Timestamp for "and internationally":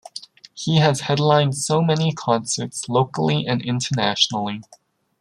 3.45-4.61